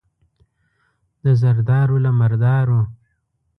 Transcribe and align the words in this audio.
د 1.23 1.25
زردارو، 1.41 1.97
له 2.05 2.11
مردارو. 2.19 2.81